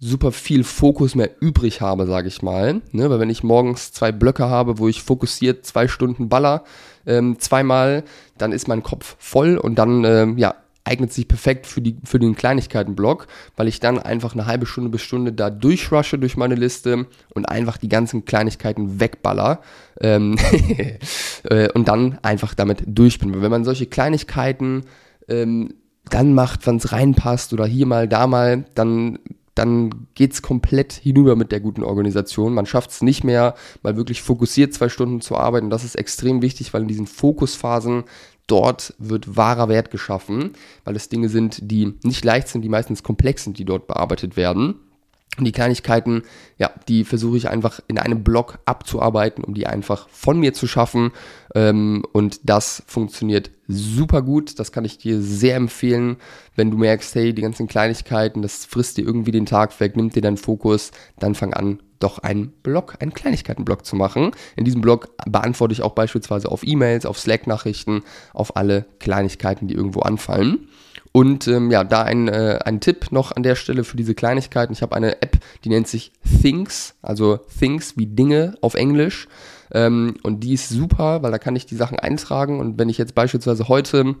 super 0.00 0.30
viel 0.30 0.62
Fokus 0.62 1.14
mehr 1.14 1.30
übrig 1.40 1.80
habe, 1.80 2.06
sage 2.06 2.28
ich 2.28 2.42
mal. 2.42 2.82
Ne? 2.92 3.10
Weil 3.10 3.20
wenn 3.20 3.30
ich 3.30 3.42
morgens 3.42 3.92
zwei 3.92 4.12
Blöcke 4.12 4.48
habe, 4.48 4.78
wo 4.78 4.86
ich 4.86 5.02
fokussiert 5.02 5.66
zwei 5.66 5.88
Stunden 5.88 6.28
baller, 6.28 6.64
ähm, 7.06 7.38
zweimal, 7.40 8.04
dann 8.36 8.52
ist 8.52 8.68
mein 8.68 8.82
Kopf 8.82 9.16
voll 9.18 9.56
und 9.56 9.76
dann 9.76 10.04
ähm, 10.04 10.38
ja, 10.38 10.54
eignet 10.88 11.12
sich 11.12 11.28
perfekt 11.28 11.66
für, 11.66 11.80
die, 11.80 11.96
für 12.02 12.18
den 12.18 12.34
Kleinigkeitenblock, 12.34 13.26
weil 13.56 13.68
ich 13.68 13.78
dann 13.78 13.98
einfach 13.98 14.34
eine 14.34 14.46
halbe 14.46 14.66
Stunde 14.66 14.90
bis 14.90 15.02
Stunde 15.02 15.32
da 15.32 15.50
durchrushe 15.50 16.18
durch 16.18 16.36
meine 16.36 16.54
Liste 16.54 17.06
und 17.34 17.44
einfach 17.46 17.76
die 17.76 17.88
ganzen 17.88 18.24
Kleinigkeiten 18.24 18.98
wegballer 19.00 19.60
ähm 20.00 20.36
äh, 21.44 21.68
und 21.72 21.88
dann 21.88 22.18
einfach 22.22 22.54
damit 22.54 22.82
durch 22.86 23.18
bin. 23.18 23.34
Weil 23.34 23.42
wenn 23.42 23.50
man 23.50 23.64
solche 23.64 23.86
Kleinigkeiten 23.86 24.84
ähm, 25.28 25.74
dann 26.10 26.34
macht, 26.34 26.66
wann 26.66 26.76
es 26.76 26.90
reinpasst 26.90 27.52
oder 27.52 27.66
hier 27.66 27.86
mal, 27.86 28.08
da 28.08 28.26
mal, 28.26 28.64
dann 28.74 29.18
dann 29.58 30.06
geht's 30.14 30.40
komplett 30.40 30.92
hinüber 30.92 31.34
mit 31.34 31.50
der 31.50 31.58
guten 31.58 31.82
Organisation. 31.82 32.54
Man 32.54 32.66
schafft 32.66 32.90
es 32.90 33.02
nicht 33.02 33.24
mehr, 33.24 33.54
mal 33.82 33.96
wirklich 33.96 34.22
fokussiert 34.22 34.72
zwei 34.72 34.88
Stunden 34.88 35.20
zu 35.20 35.36
arbeiten. 35.36 35.68
Das 35.68 35.82
ist 35.82 35.96
extrem 35.96 36.42
wichtig, 36.42 36.72
weil 36.72 36.82
in 36.82 36.88
diesen 36.88 37.08
Fokusphasen 37.08 38.04
dort 38.48 38.94
wird 38.98 39.36
wahrer 39.36 39.68
Wert 39.68 39.90
geschaffen, 39.92 40.54
weil 40.84 40.96
es 40.96 41.08
Dinge 41.08 41.28
sind, 41.28 41.70
die 41.70 41.94
nicht 42.02 42.24
leicht 42.24 42.48
sind, 42.48 42.62
die 42.62 42.68
meistens 42.68 43.04
komplex 43.04 43.44
sind, 43.44 43.58
die 43.58 43.64
dort 43.64 43.86
bearbeitet 43.86 44.36
werden. 44.36 44.80
Und 45.38 45.44
die 45.44 45.52
Kleinigkeiten, 45.52 46.22
ja, 46.58 46.70
die 46.88 47.04
versuche 47.04 47.36
ich 47.36 47.48
einfach 47.48 47.78
in 47.86 47.98
einem 47.98 48.24
Block 48.24 48.58
abzuarbeiten, 48.64 49.44
um 49.44 49.54
die 49.54 49.68
einfach 49.68 50.08
von 50.08 50.40
mir 50.40 50.52
zu 50.52 50.66
schaffen. 50.66 51.12
Ähm, 51.54 52.04
und 52.12 52.40
das 52.42 52.82
funktioniert 52.86 53.52
super 53.68 54.22
gut. 54.22 54.58
Das 54.58 54.72
kann 54.72 54.84
ich 54.84 54.98
dir 54.98 55.22
sehr 55.22 55.54
empfehlen, 55.54 56.16
wenn 56.56 56.72
du 56.72 56.76
merkst, 56.76 57.14
hey, 57.14 57.32
die 57.32 57.42
ganzen 57.42 57.68
Kleinigkeiten, 57.68 58.42
das 58.42 58.64
frisst 58.64 58.96
dir 58.96 59.04
irgendwie 59.04 59.30
den 59.30 59.46
Tag 59.46 59.78
weg, 59.78 59.96
nimmt 59.96 60.16
dir 60.16 60.22
deinen 60.22 60.38
Fokus, 60.38 60.90
dann 61.20 61.36
fang 61.36 61.54
an, 61.54 61.78
doch 61.98 62.18
einen 62.18 62.48
Blog, 62.62 62.96
einen 63.00 63.12
Kleinigkeitenblog 63.12 63.84
zu 63.84 63.96
machen. 63.96 64.32
In 64.56 64.64
diesem 64.64 64.80
Blog 64.80 65.08
beantworte 65.26 65.72
ich 65.72 65.82
auch 65.82 65.92
beispielsweise 65.92 66.50
auf 66.50 66.66
E-Mails, 66.66 67.06
auf 67.06 67.18
Slack-Nachrichten, 67.18 68.02
auf 68.32 68.56
alle 68.56 68.86
Kleinigkeiten, 68.98 69.68
die 69.68 69.74
irgendwo 69.74 70.00
anfallen. 70.00 70.68
Und 71.12 71.48
ähm, 71.48 71.70
ja, 71.70 71.84
da 71.84 72.02
ein, 72.02 72.28
äh, 72.28 72.58
ein 72.64 72.80
Tipp 72.80 73.10
noch 73.10 73.32
an 73.32 73.42
der 73.42 73.54
Stelle 73.54 73.84
für 73.84 73.96
diese 73.96 74.14
Kleinigkeiten. 74.14 74.72
Ich 74.72 74.82
habe 74.82 74.94
eine 74.94 75.22
App, 75.22 75.38
die 75.64 75.68
nennt 75.68 75.88
sich 75.88 76.12
Things, 76.42 76.94
also 77.02 77.38
Things 77.58 77.96
wie 77.96 78.06
Dinge 78.06 78.56
auf 78.60 78.74
Englisch. 78.74 79.26
Ähm, 79.72 80.14
und 80.22 80.40
die 80.40 80.54
ist 80.54 80.68
super, 80.68 81.22
weil 81.22 81.32
da 81.32 81.38
kann 81.38 81.56
ich 81.56 81.66
die 81.66 81.76
Sachen 81.76 81.98
eintragen. 81.98 82.60
Und 82.60 82.78
wenn 82.78 82.88
ich 82.88 82.98
jetzt 82.98 83.14
beispielsweise 83.14 83.68
heute 83.68 84.16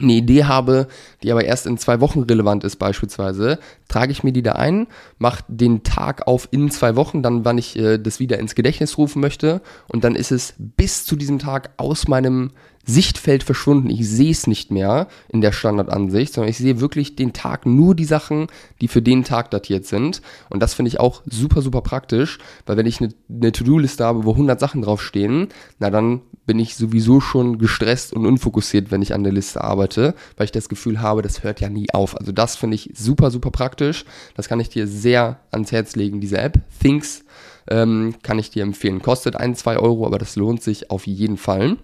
eine 0.00 0.12
Idee 0.12 0.44
habe, 0.44 0.86
die 1.22 1.32
aber 1.32 1.44
erst 1.44 1.66
in 1.66 1.78
zwei 1.78 2.00
Wochen 2.00 2.22
relevant 2.22 2.62
ist 2.64 2.76
beispielsweise, 2.76 3.58
trage 3.88 4.12
ich 4.12 4.22
mir 4.22 4.32
die 4.32 4.42
da 4.42 4.52
ein, 4.52 4.86
mache 5.18 5.44
den 5.48 5.82
Tag 5.82 6.26
auf 6.26 6.48
in 6.50 6.70
zwei 6.70 6.94
Wochen, 6.94 7.22
dann 7.22 7.44
wann 7.44 7.58
ich 7.58 7.76
äh, 7.76 7.98
das 7.98 8.20
wieder 8.20 8.38
ins 8.38 8.54
Gedächtnis 8.54 8.98
rufen 8.98 9.20
möchte 9.20 9.60
und 9.88 10.04
dann 10.04 10.14
ist 10.14 10.30
es 10.30 10.54
bis 10.58 11.04
zu 11.04 11.16
diesem 11.16 11.38
Tag 11.38 11.70
aus 11.78 12.06
meinem 12.06 12.52
Sichtfeld 12.88 13.42
verschwunden. 13.42 13.90
Ich 13.90 14.08
sehe 14.08 14.30
es 14.30 14.46
nicht 14.46 14.70
mehr 14.70 15.08
in 15.28 15.42
der 15.42 15.52
Standardansicht, 15.52 16.32
sondern 16.32 16.50
ich 16.50 16.56
sehe 16.56 16.80
wirklich 16.80 17.16
den 17.16 17.34
Tag 17.34 17.66
nur 17.66 17.94
die 17.94 18.06
Sachen, 18.06 18.46
die 18.80 18.88
für 18.88 19.02
den 19.02 19.24
Tag 19.24 19.50
datiert 19.50 19.84
sind. 19.84 20.22
Und 20.48 20.60
das 20.62 20.72
finde 20.72 20.88
ich 20.88 20.98
auch 20.98 21.22
super, 21.26 21.60
super 21.60 21.82
praktisch, 21.82 22.38
weil 22.64 22.78
wenn 22.78 22.86
ich 22.86 23.00
eine, 23.00 23.10
eine 23.30 23.52
To-Do-Liste 23.52 24.04
habe, 24.04 24.24
wo 24.24 24.32
100 24.32 24.58
Sachen 24.58 24.80
draufstehen, 24.80 25.48
na 25.78 25.90
dann 25.90 26.22
bin 26.46 26.58
ich 26.58 26.76
sowieso 26.76 27.20
schon 27.20 27.58
gestresst 27.58 28.14
und 28.14 28.24
unfokussiert, 28.24 28.90
wenn 28.90 29.02
ich 29.02 29.12
an 29.12 29.22
der 29.22 29.34
Liste 29.34 29.62
arbeite, 29.62 30.14
weil 30.38 30.46
ich 30.46 30.52
das 30.52 30.70
Gefühl 30.70 31.02
habe, 31.02 31.20
das 31.20 31.44
hört 31.44 31.60
ja 31.60 31.68
nie 31.68 31.90
auf. 31.92 32.16
Also 32.16 32.32
das 32.32 32.56
finde 32.56 32.76
ich 32.76 32.90
super, 32.94 33.30
super 33.30 33.50
praktisch. 33.50 34.06
Das 34.34 34.48
kann 34.48 34.60
ich 34.60 34.70
dir 34.70 34.86
sehr 34.86 35.40
ans 35.50 35.72
Herz 35.72 35.94
legen, 35.94 36.22
diese 36.22 36.38
App. 36.38 36.58
Things 36.80 37.22
ähm, 37.68 38.14
kann 38.22 38.38
ich 38.38 38.48
dir 38.48 38.62
empfehlen. 38.62 39.02
Kostet 39.02 39.36
ein, 39.36 39.56
zwei 39.56 39.76
Euro, 39.76 40.06
aber 40.06 40.16
das 40.16 40.36
lohnt 40.36 40.62
sich 40.62 40.90
auf 40.90 41.06
jeden 41.06 41.36
Fall. 41.36 41.76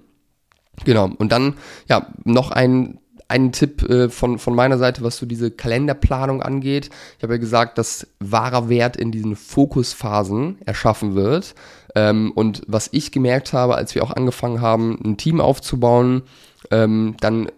Genau. 0.85 1.11
Und 1.19 1.31
dann, 1.31 1.55
ja, 1.89 2.09
noch 2.25 2.51
ein 2.51 2.99
ein 3.29 3.53
Tipp 3.53 3.83
äh, 3.89 4.09
von, 4.11 4.39
von 4.39 4.55
meiner 4.55 4.79
Seite, 4.79 5.03
was 5.03 5.17
so 5.17 5.27
diese 5.27 5.51
Kalenderplanung 5.51 6.43
angeht. 6.43 6.91
Ich 7.17 7.23
habe 7.23 7.35
ja 7.35 7.39
gesagt, 7.39 7.79
dass 7.79 8.07
wahrer 8.21 8.69
Wert 8.69 8.97
in 8.97 9.13
diesen 9.13 9.35
Fokusphasen 9.35 10.59
erschaffen 10.65 11.15
wird. 11.15 11.55
Ähm, 11.95 12.33
und 12.35 12.63
was 12.67 12.89
ich 12.93 13.13
gemerkt 13.13 13.53
habe, 13.53 13.77
als 13.77 13.95
wir 13.95 14.05
auch 14.05 14.11
angefangen 14.11 14.61
haben, 14.61 15.01
ein 15.05 15.17
Team 15.17 15.41
aufzubauen, 15.41 16.23
ähm, 16.71 17.17
dann 17.21 17.49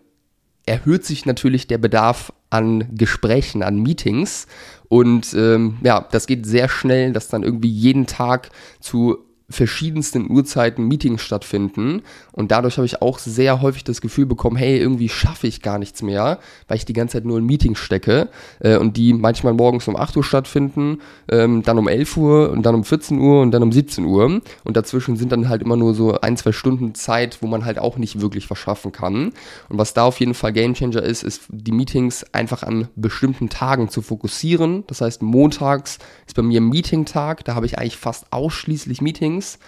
erhöht 0.67 1.05
sich 1.05 1.27
natürlich 1.27 1.67
der 1.67 1.79
Bedarf 1.79 2.33
an 2.51 2.89
Gesprächen, 2.97 3.63
an 3.63 3.83
Meetings. 3.83 4.47
Und 4.89 5.35
ähm, 5.35 5.79
ja, 5.83 6.07
das 6.11 6.27
geht 6.27 6.47
sehr 6.47 6.69
schnell, 6.69 7.13
dass 7.13 7.29
dann 7.29 7.43
irgendwie 7.43 7.71
jeden 7.71 8.07
Tag 8.07 8.51
zu 8.81 9.26
verschiedensten 9.49 10.31
Uhrzeiten 10.31 10.89
Meetings 10.89 11.23
stattfinden. 11.23 12.03
Und 12.33 12.51
dadurch 12.51 12.79
habe 12.79 12.87
ich 12.87 13.01
auch 13.01 13.19
sehr 13.19 13.63
häufig 13.63 13.85
das 13.85 14.01
Gefühl 14.01 14.27
bekommen, 14.27 14.57
hey, 14.57 14.79
irgendwie 14.79 15.09
schaffe 15.09 15.47
ich 15.47 15.63
gar 15.63 15.79
nichts 15.79 16.03
mehr, 16.03 16.39
weil 16.67 16.79
ich 16.79 16.85
die 16.85 16.93
ganze 16.93 17.15
Zeit 17.15 17.25
nur 17.25 17.39
in 17.39 17.47
Meetings 17.47 17.79
stecke 17.79 18.29
äh, 18.61 18.77
und 18.77 18.97
die 18.97 19.13
manchmal 19.13 19.55
morgens 19.55 19.87
um 19.87 19.97
8 19.97 20.17
Uhr 20.17 20.25
stattfinden, 20.25 21.01
ähm, 21.31 21.63
dann 21.63 21.79
um 21.79 21.87
11 21.87 22.17
Uhr 22.17 22.51
und 22.51 22.65
dann 22.65 22.75
um 22.75 22.85
14 22.85 23.19
Uhr 23.19 23.41
und 23.41 23.53
dann 23.53 23.63
um 23.63 23.71
17 23.71 24.05
Uhr. 24.05 24.41
Und 24.65 24.77
dazwischen 24.77 25.17
sind 25.17 25.31
dann 25.31 25.49
halt 25.49 25.63
immer 25.63 25.77
nur 25.77 25.95
so 25.95 26.21
ein, 26.21 26.37
zwei 26.37 26.53
Stunden 26.53 26.95
Zeit, 26.95 27.39
wo 27.41 27.47
man 27.47 27.65
halt 27.65 27.79
auch 27.79 27.99
nicht 27.99 28.21
wirklich 28.21 28.51
was 28.51 28.59
schaffen 28.59 28.91
kann. 28.91 29.33
Und 29.69 29.79
was 29.79 29.95
da 29.95 30.05
auf 30.05 30.19
jeden 30.19 30.35
Fall 30.35 30.53
Gamechanger 30.53 31.03
ist, 31.03 31.23
ist 31.23 31.43
die 31.51 31.73
Meetings 31.73 32.25
einfach 32.33 32.65
an 32.65 32.89
bestimmten 32.97 33.49
Tagen 33.49 33.89
zu 33.89 34.03
fokussieren, 34.03 34.85
das 34.89 35.01
heißt 35.01 35.23
montags 35.23 35.99
ist 36.27 36.35
bei 36.35 36.43
mir 36.43 36.61
Meeting-Tag, 36.61 37.45
da 37.45 37.55
habe 37.55 37.67
ich 37.67 37.79
eigentlich 37.79 37.97
fast 37.97 38.33
ausschließlich 38.33 39.01
Meetings 39.01 39.36
Meetings, 39.37 39.59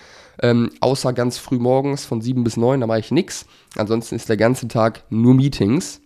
ähm, 0.41 0.71
außer 0.81 1.13
ganz 1.13 1.39
früh 1.39 1.59
morgens 1.59 2.05
von 2.05 2.21
7 2.21 2.45
bis 2.45 2.57
9, 2.57 2.81
da 2.81 2.87
mache 2.87 3.01
ich 3.01 3.11
nichts. 3.11 3.47
Ansonsten 3.77 4.15
ist 4.15 4.29
der 4.29 4.37
ganze 4.37 4.69
Tag 4.69 5.05
nur 5.11 5.35
Meetings. 5.35 6.01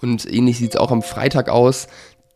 Und 0.00 0.26
ähnlich 0.26 0.58
sieht 0.58 0.74
es 0.74 0.80
auch 0.80 0.90
am 0.90 1.02
Freitag 1.02 1.48
aus 1.48 1.86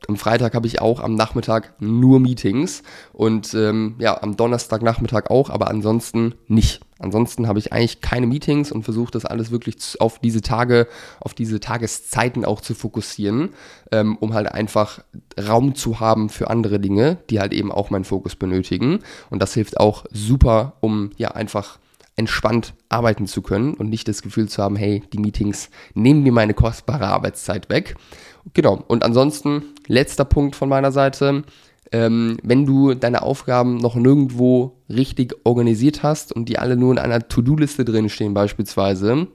am 0.07 0.17
Freitag 0.17 0.55
habe 0.55 0.67
ich 0.67 0.81
auch 0.81 1.01
am 1.01 1.15
Nachmittag 1.15 1.75
nur 1.81 2.21
Meetings 2.21 2.83
und 3.13 3.53
ähm, 3.55 3.97
ja, 3.99 4.23
am 4.23 4.37
Donnerstagnachmittag 4.37 5.31
auch, 5.31 5.51
aber 5.51 5.69
ansonsten 5.69 6.35
nicht. 6.47 6.81
Ansonsten 7.01 7.47
habe 7.47 7.59
ich 7.59 7.73
eigentlich 7.73 8.01
keine 8.01 8.27
Meetings 8.27 8.73
und 8.73 8.83
versuche 8.83 9.13
das 9.13 9.25
alles 9.25 9.51
wirklich 9.51 10.01
auf 10.01 10.19
diese 10.19 10.41
Tage, 10.41 10.89
auf 11.21 11.33
diese 11.33 11.61
Tageszeiten 11.61 12.45
auch 12.45 12.61
zu 12.61 12.75
fokussieren, 12.75 13.51
ähm, 13.93 14.17
um 14.19 14.35
halt 14.35 14.51
einfach 14.51 15.01
Raum 15.41 15.75
zu 15.75 16.01
haben 16.01 16.29
für 16.29 16.51
andere 16.51 16.81
Dinge, 16.81 17.19
die 17.31 17.39
halt 17.39 17.53
eben 17.53 17.71
auch 17.71 17.91
meinen 17.91 18.05
Fokus 18.05 18.35
benötigen. 18.35 19.01
Und 19.31 19.41
das 19.41 19.55
hilft 19.55 19.79
auch 19.79 20.07
super, 20.11 20.75
um 20.81 21.11
ja 21.17 21.33
einfach 21.33 21.79
entspannt 22.19 22.75
arbeiten 22.89 23.27
zu 23.27 23.43
können 23.43 23.75
und 23.75 23.89
nicht 23.89 24.09
das 24.09 24.23
Gefühl 24.23 24.49
zu 24.49 24.63
haben, 24.63 24.77
hey, 24.77 25.03
die 25.13 25.19
Meetings 25.19 25.71
nehmen 25.95 26.23
mir 26.23 26.33
meine 26.33 26.53
kostbare 26.53 27.07
Arbeitszeit 27.07 27.71
weg. 27.71 27.95
Genau, 28.55 28.83
und 28.89 29.05
ansonsten, 29.05 29.63
letzter 29.87 30.25
Punkt 30.25 30.57
von 30.57 30.69
meiner 30.69 30.93
Seite, 30.93 31.45
ähm, 31.93 32.37
wenn 32.43 32.67
du 32.67 32.95
deine 32.95 33.23
Aufgaben 33.23 33.77
noch 33.77 33.95
nirgendwo 33.95 34.79
richtig 34.89 35.35
organisiert 35.45 36.03
hast 36.03 36.33
und 36.33 36.49
die 36.49 36.59
alle 36.59 36.77
nur 36.77 36.93
in 36.93 36.99
einer 36.99 37.29
To-Do-Liste 37.29 37.85
drin 37.85 38.09
stehen 38.09 38.35
beispielsweise, 38.35 39.29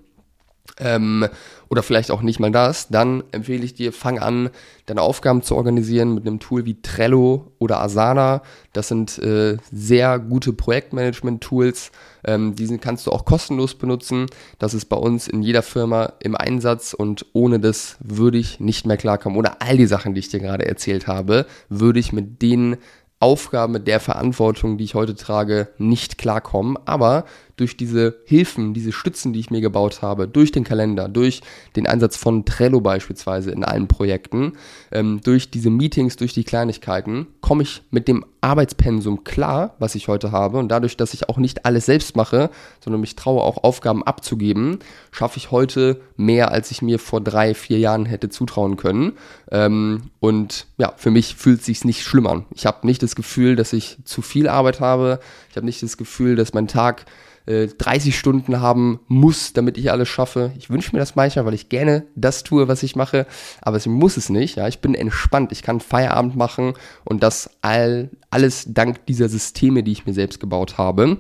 ähm, 0.80 1.28
oder 1.70 1.84
vielleicht 1.84 2.12
auch 2.12 2.22
nicht 2.22 2.40
mal 2.40 2.52
das, 2.52 2.88
dann 2.88 3.24
empfehle 3.32 3.64
ich 3.64 3.74
dir, 3.74 3.94
fang 3.94 4.20
an, 4.20 4.50
deine 4.86 5.02
Aufgaben 5.02 5.42
zu 5.42 5.56
organisieren 5.56 6.14
mit 6.14 6.26
einem 6.26 6.40
Tool 6.40 6.66
wie 6.66 6.82
Trello 6.82 7.52
oder 7.60 7.80
Asana. 7.82 8.42
Das 8.74 8.88
sind 8.88 9.18
äh, 9.20 9.58
sehr 9.72 10.20
gute 10.20 10.54
Projektmanagement-Tools. 10.54 11.92
Ähm, 12.26 12.56
diese 12.56 12.78
kannst 12.78 13.08
du 13.08 13.12
auch 13.12 13.26
kostenlos 13.26 13.76
benutzen. 13.76 14.28
Das 14.60 14.74
ist 14.74 14.86
bei 14.86 14.98
uns 14.98 15.28
in 15.28 15.42
jeder 15.42 15.62
Firma 15.62 16.14
im 16.20 16.36
Einsatz 16.36 16.94
und 16.94 17.26
ohne 17.34 17.60
das 17.60 17.98
würde 18.00 18.38
ich 18.38 18.60
nicht 18.60 18.86
mehr 18.86 18.98
klarkommen. 18.98 19.38
Oder 19.38 19.62
all 19.62 19.78
die 19.78 19.88
Sachen, 19.88 20.14
die 20.14 20.20
ich 20.20 20.30
dir 20.30 20.40
gerade 20.40 20.66
erzählt 20.66 21.08
habe, 21.08 21.46
würde 21.70 22.00
ich 22.00 22.14
mit 22.14 22.42
denen 22.42 22.78
Aufgaben, 23.20 23.72
mit 23.72 23.88
der 23.88 24.02
Verantwortung, 24.02 24.78
die 24.78 24.84
ich 24.84 24.96
heute 24.96 25.16
trage, 25.16 25.70
nicht 25.78 26.18
klarkommen. 26.18 26.78
Aber 26.86 27.24
durch 27.56 27.78
diese 27.78 28.16
Hilfen, 28.26 28.74
diese 28.74 28.92
Stützen, 28.92 29.34
die 29.34 29.40
ich 29.40 29.52
mir 29.52 29.62
gebaut 29.62 30.02
habe, 30.02 30.28
durch 30.28 30.52
den 30.52 30.64
Kalender, 30.64 31.08
durch 31.08 31.42
den 31.76 31.88
Einsatz 31.88 32.18
von 32.18 32.46
Trello 32.46 32.82
beispielsweise 32.82 33.52
in 33.52 33.64
allen 33.64 33.88
Projekten, 33.88 34.54
ähm, 34.92 35.22
durch 35.24 35.52
diese 35.52 35.70
Meetings, 35.70 36.16
durch 36.16 36.34
die 36.34 36.44
Kleinigkeiten, 36.44 37.28
komme 37.42 37.64
ich 37.64 37.84
mit 37.92 38.08
dem 38.08 38.26
Arbeitspensum 38.42 39.24
klar, 39.24 39.76
was 39.80 39.96
ich 39.96 40.08
heute 40.08 40.32
habe. 40.32 40.58
Und 40.58 40.70
dadurch, 40.70 40.98
dass 40.98 41.14
ich 41.14 41.30
auch 41.30 41.38
nicht 41.38 41.66
alles 41.66 41.86
selbst 41.86 42.16
mache, 42.16 42.50
sondern 42.84 43.02
mich 43.02 43.16
traue, 43.16 43.42
auch 43.42 43.64
Aufgaben 43.64 44.04
abzugeben, 44.04 44.80
schaffe 45.12 45.38
ich 45.38 45.52
heute 45.52 46.02
mehr, 46.18 46.52
als 46.52 46.72
ich 46.72 46.82
mir 46.82 47.00
vor 47.00 47.22
drei, 47.22 47.54
vier 47.54 47.80
Jahren 47.80 48.06
hätte 48.06 48.30
zutrauen 48.30 48.78
können. 48.78 49.14
Ähm, 49.52 50.10
und 50.20 50.68
ja, 50.78 50.94
für 50.98 51.12
mich 51.12 51.36
fühlt 51.36 51.60
es 51.60 51.68
sich 51.68 51.86
nicht 51.86 52.04
schlimm 52.04 52.28
an. 52.28 52.46
Ich 52.54 52.66
habe 52.66 52.86
nicht 52.86 53.04
das 53.04 53.16
Gefühl, 53.16 53.56
dass 53.56 53.74
ich 53.74 53.98
zu 54.04 54.22
viel 54.22 54.50
Arbeit 54.50 54.80
habe. 54.80 55.20
Ich 55.50 55.56
habe 55.56 55.66
nicht 55.66 55.82
das 55.84 55.98
Gefühl, 55.98 56.36
dass 56.36 56.54
mein 56.54 56.68
Tag 56.68 57.06
30 57.46 58.14
äh, 58.14 58.18
Stunden 58.18 58.62
haben 58.62 59.00
muss, 59.08 59.54
damit 59.54 59.78
ich 59.78 59.92
alles 59.92 60.08
schaffe. 60.08 60.54
Ich 60.58 60.70
wünsche 60.70 60.92
mir 60.94 61.00
das 61.00 61.16
manchmal, 61.16 61.46
weil 61.46 61.54
ich 61.54 61.70
gerne 61.70 62.06
das 62.16 62.44
tue, 62.44 62.68
was 62.68 62.84
ich 62.84 62.96
mache, 62.96 63.26
aber 63.62 63.78
ich 63.78 63.86
muss 63.86 64.18
es 64.18 64.30
nicht. 64.30 64.56
Ja, 64.56 64.68
ich 64.68 64.80
bin 64.80 64.96
entspannt, 64.96 65.52
ich 65.52 65.62
kann 65.62 65.80
Feierabend 65.80 66.36
machen 66.36 66.74
und 67.04 67.22
das 67.22 67.50
all, 67.62 68.10
alles 68.30 68.66
dank 68.70 69.06
dieser 69.08 69.28
Systeme, 69.28 69.84
die 69.84 69.92
ich 69.92 70.06
mir 70.06 70.14
selbst 70.14 70.40
gebaut 70.40 70.78
habe. 70.78 71.18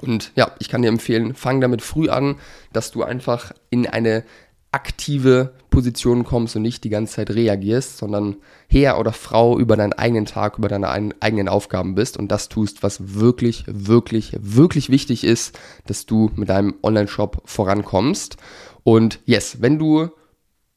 Und 0.00 0.30
ja, 0.36 0.52
ich 0.60 0.68
kann 0.68 0.82
dir 0.82 0.88
empfehlen, 0.88 1.34
fang 1.34 1.60
damit 1.60 1.82
früh 1.82 2.08
an, 2.08 2.36
dass 2.72 2.92
du 2.92 3.02
einfach 3.02 3.52
in 3.70 3.86
eine 3.86 4.24
aktive 4.70 5.54
Position 5.70 6.24
kommst 6.24 6.56
und 6.56 6.62
nicht 6.62 6.84
die 6.84 6.90
ganze 6.90 7.14
Zeit 7.14 7.30
reagierst, 7.30 7.98
sondern 7.98 8.36
Herr 8.68 8.98
oder 8.98 9.12
Frau 9.12 9.58
über 9.58 9.76
deinen 9.76 9.92
eigenen 9.92 10.26
Tag, 10.26 10.58
über 10.58 10.68
deine 10.68 10.88
eigenen 10.88 11.48
Aufgaben 11.48 11.94
bist 11.94 12.16
und 12.16 12.30
das 12.30 12.48
tust, 12.48 12.82
was 12.82 13.14
wirklich, 13.14 13.64
wirklich, 13.66 14.36
wirklich 14.40 14.90
wichtig 14.90 15.24
ist, 15.24 15.58
dass 15.86 16.04
du 16.04 16.30
mit 16.36 16.48
deinem 16.48 16.74
Online-Shop 16.82 17.42
vorankommst. 17.44 18.36
Und 18.82 19.20
yes, 19.24 19.58
wenn 19.60 19.78
du 19.78 20.10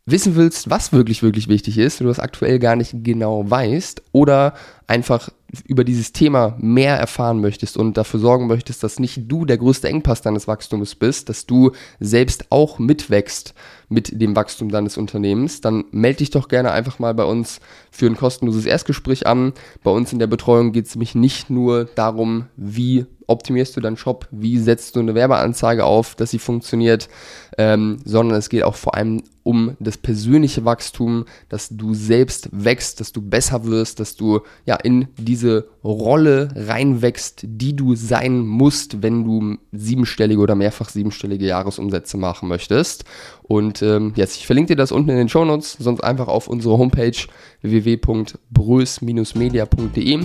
wissen 0.06 0.36
willst, 0.36 0.70
was 0.70 0.94
wirklich, 0.94 1.22
wirklich 1.22 1.48
wichtig 1.48 1.78
ist, 1.78 2.00
wenn 2.00 2.06
du 2.06 2.12
das 2.12 2.20
aktuell 2.20 2.60
gar 2.60 2.76
nicht 2.76 3.04
genau 3.04 3.50
weißt 3.50 4.04
oder 4.12 4.54
einfach 4.92 5.30
über 5.66 5.86
dieses 5.86 6.12
Thema 6.12 6.58
mehr 6.60 6.98
erfahren 6.98 7.40
möchtest 7.40 7.78
und 7.78 7.96
dafür 7.96 8.20
sorgen 8.20 8.48
möchtest, 8.48 8.84
dass 8.84 9.00
nicht 9.00 9.32
du 9.32 9.46
der 9.46 9.58
größte 9.58 9.88
Engpass 9.88 10.22
deines 10.22 10.50
Wachstums 10.50 10.96
bist, 10.96 11.30
dass 11.30 11.46
du 11.46 11.72
selbst 12.02 12.48
auch 12.50 12.78
mitwächst 12.78 13.54
mit 13.88 14.22
dem 14.22 14.36
Wachstum 14.36 14.70
deines 14.70 14.98
Unternehmens, 14.98 15.62
dann 15.62 15.86
melde 15.92 16.20
dich 16.20 16.30
doch 16.30 16.50
gerne 16.50 16.72
einfach 16.72 17.00
mal 17.00 17.14
bei 17.14 17.24
uns 17.24 17.62
für 17.90 18.06
ein 18.06 18.18
kostenloses 18.18 18.66
Erstgespräch 18.66 19.28
an. 19.28 19.54
Bei 19.84 19.92
uns 19.92 20.12
in 20.12 20.20
der 20.20 20.28
Betreuung 20.28 20.74
geht 20.74 20.88
es 20.88 20.96
nämlich 20.96 21.16
nicht 21.16 21.50
nur 21.50 21.86
darum, 21.96 22.48
wie 22.58 23.06
optimierst 23.28 23.76
du 23.76 23.82
deinen 23.82 23.98
Shop, 23.98 24.28
wie 24.32 24.58
setzt 24.60 24.96
du 24.96 25.00
eine 25.00 25.16
Werbeanzeige 25.16 25.86
auf, 25.86 26.16
dass 26.16 26.32
sie 26.32 26.40
funktioniert, 26.40 27.10
ähm, 27.58 27.98
sondern 28.06 28.38
es 28.38 28.50
geht 28.50 28.64
auch 28.64 28.76
vor 28.76 28.96
allem 28.96 29.24
um 29.44 29.76
das 29.80 29.98
persönliche 29.98 30.66
Wachstum, 30.66 31.26
dass 31.50 31.70
du 31.70 31.94
selbst 31.94 32.50
wächst, 32.52 33.00
dass 33.00 33.12
du 33.12 33.22
besser 33.22 33.66
wirst, 33.66 34.00
dass 34.00 34.16
du 34.16 34.42
ja 34.66 34.78
in 34.86 35.08
diese 35.18 35.70
Rolle 35.84 36.50
reinwächst, 36.56 37.42
die 37.44 37.76
du 37.76 37.96
sein 37.96 38.40
musst, 38.40 39.02
wenn 39.02 39.24
du 39.24 39.58
siebenstellige 39.72 40.42
oder 40.42 40.54
mehrfach 40.56 40.90
siebenstellige 40.90 41.46
Jahresumsätze 41.46 42.18
machen 42.18 42.50
möchtest. 42.50 43.06
Und 43.44 43.82
ähm, 43.82 44.14
jetzt, 44.16 44.38
ich 44.38 44.46
verlinke 44.46 44.68
dir 44.70 44.78
das 44.78 44.92
unten 44.92 45.10
in 45.10 45.18
den 45.18 45.30
Show 45.30 45.46
Notes, 45.46 45.78
sonst 45.80 46.02
einfach 46.02 46.28
auf 46.28 46.48
unsere 46.48 46.78
Homepage 46.78 47.18
www.brös-media.de. 47.62 50.20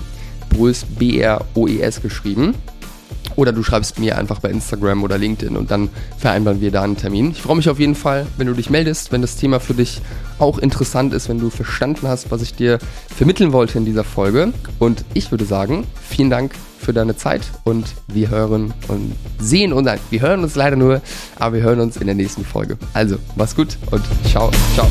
Brös, 0.49 0.85
B-R-O-E-S 0.85 2.03
geschrieben. 2.03 2.55
Oder 3.35 3.53
du 3.53 3.63
schreibst 3.63 3.99
mir 3.99 4.17
einfach 4.17 4.39
bei 4.39 4.51
Instagram 4.51 5.03
oder 5.03 5.19
LinkedIn 5.19 5.57
und 5.57 5.71
dann 5.71 5.89
vereinbaren 6.19 6.61
wir 6.61 6.71
da 6.71 6.83
einen 6.83 6.97
Termin. 6.97 7.33
Ich 7.33 7.43
freue 7.43 7.57
mich 7.57 7.69
auf 7.69 7.79
jeden 7.79 7.95
Fall, 7.95 8.27
wenn 8.37 8.47
du 8.47 8.55
dich 8.55 8.71
meldest, 8.71 9.13
wenn 9.13 9.23
das 9.23 9.37
Thema 9.37 9.61
für 9.61 9.75
dich 9.75 10.01
auch 10.39 10.59
interessant 10.59 11.13
ist, 11.13 11.29
wenn 11.29 11.39
du 11.39 11.51
verstanden 11.51 12.09
hast, 12.09 12.31
was 12.31 12.43
ich 12.43 12.55
dir 12.55 12.79
vermitteln 13.15 13.53
wollte 13.53 13.79
in 13.79 13.85
dieser 13.85 14.05
Folge. 14.05 14.53
Und 14.79 15.05
ich 15.15 15.31
würde 15.31 15.45
sagen, 15.45 15.85
vielen 16.09 16.31
Dank 16.31 16.53
für 16.79 16.93
deine 16.93 17.17
Zeit 17.17 17.43
und 17.65 17.87
wir 18.07 18.31
hören 18.31 18.73
und 18.89 19.13
sehen 19.39 19.73
uns, 19.73 19.87
nein, 19.87 19.99
wir 20.11 20.21
hören 20.21 20.43
uns 20.43 20.55
leider 20.55 20.77
nur, 20.77 21.01
aber 21.37 21.57
wir 21.57 21.63
hören 21.63 21.81
uns 21.81 21.97
in 21.97 22.07
der 22.07 22.15
nächsten 22.15 22.45
Folge. 22.45 22.79
Also, 22.93 23.17
mach's 23.35 23.57
gut 23.57 23.77
und 23.91 24.05
ciao, 24.25 24.51
ciao. 24.75 24.89